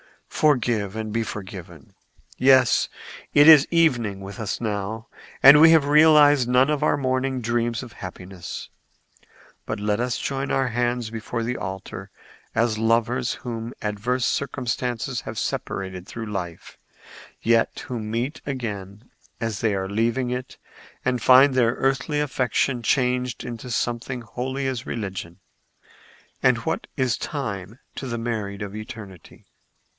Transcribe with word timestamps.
Forgive 0.27 0.95
and 0.95 1.13
be 1.13 1.21
forgiven. 1.21 1.93
Yes; 2.35 2.89
it 3.35 3.47
is 3.47 3.67
evening 3.69 4.21
with 4.21 4.39
us 4.39 4.59
now, 4.59 5.07
and 5.43 5.61
we 5.61 5.69
have 5.69 5.85
realized 5.85 6.47
none 6.49 6.71
of 6.71 6.81
our 6.81 6.97
morning 6.97 7.39
dreams 7.41 7.83
of 7.83 7.93
happiness. 7.93 8.69
But 9.67 9.79
let 9.79 9.99
us 9.99 10.17
join 10.17 10.49
our 10.49 10.69
hands 10.69 11.11
before 11.11 11.43
the 11.43 11.57
altar 11.57 12.09
as 12.55 12.79
lovers 12.79 13.33
whom 13.35 13.75
adverse 13.83 14.25
circumstances 14.25 15.21
have 15.21 15.37
separated 15.37 16.07
through 16.07 16.25
life, 16.25 16.79
yet 17.43 17.81
who 17.85 17.99
meet 17.99 18.41
again 18.43 19.11
as 19.39 19.59
they 19.59 19.75
are 19.75 19.87
leaving 19.87 20.31
it 20.31 20.57
and 21.05 21.21
find 21.21 21.53
their 21.53 21.75
earthly 21.75 22.19
affection 22.19 22.81
changed 22.81 23.43
into 23.45 23.69
something 23.69 24.21
holy 24.21 24.65
as 24.65 24.87
religion. 24.87 25.37
And 26.41 26.57
what 26.59 26.87
is 26.97 27.15
time 27.19 27.77
to 27.97 28.07
the 28.07 28.17
married 28.17 28.63
of 28.63 28.75
eternity?" 28.75 29.45